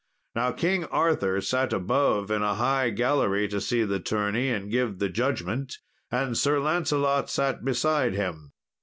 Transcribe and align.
Now 0.33 0.51
King 0.51 0.85
Arthur 0.85 1.41
sat 1.41 1.71
above 1.73 2.31
in 2.31 2.41
a 2.41 2.55
high 2.55 2.89
gallery 2.89 3.47
to 3.49 3.61
see 3.61 3.83
the 3.83 3.99
tourney 3.99 4.49
and 4.49 4.71
give 4.71 4.97
the 4.97 5.09
judgment, 5.09 5.77
and 6.09 6.35
Sir 6.35 6.59
Lancelot 6.59 7.29
sat 7.29 7.63
beside 7.63 8.15
him. 8.15 8.51